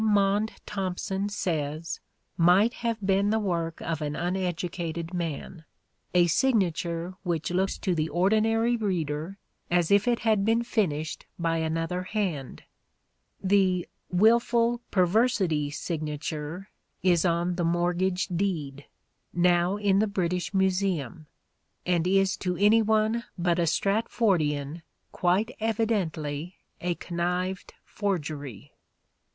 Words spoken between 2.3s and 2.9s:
might